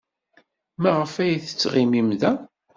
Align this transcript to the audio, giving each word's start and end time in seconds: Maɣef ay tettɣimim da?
Maɣef 0.81 1.13
ay 1.23 1.33
tettɣimim 1.39 2.09
da? 2.19 2.31